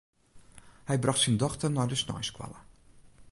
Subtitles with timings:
[0.87, 2.59] Hy brocht syn dochter nei de sneinsskoalle.